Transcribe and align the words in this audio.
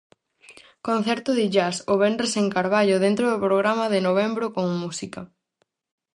Concerto 0.87 1.31
de 1.39 1.45
jazz 1.55 1.77
o 1.91 1.93
venres 2.03 2.33
en 2.41 2.47
Carballo 2.55 2.95
dentro 3.05 3.25
do 3.31 3.41
programa 3.45 3.85
de 3.93 3.99
novembro 4.07 4.45
con 4.55 4.65
música. 4.81 5.21